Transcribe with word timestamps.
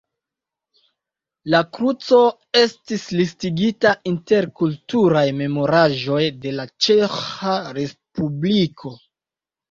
La 1.53 1.57
kruco 1.77 2.21
estis 2.61 3.03
listigita 3.19 3.91
inter 4.11 4.47
kulturaj 4.61 5.21
memoraĵoj 5.41 6.23
de 6.47 6.55
la 6.61 6.65
Ĉeĥa 6.87 7.53
respubliko. 7.79 8.95